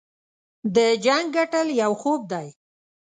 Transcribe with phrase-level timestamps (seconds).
[0.75, 2.47] د جنګ ګټل یو خوب دی.